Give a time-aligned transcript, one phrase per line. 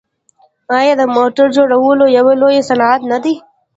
[0.77, 3.35] آیا د موټرو جوړول یو لوی صنعت نه دی؟